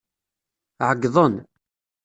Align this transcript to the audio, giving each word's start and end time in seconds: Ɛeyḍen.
Ɛeyḍen. 0.89 1.35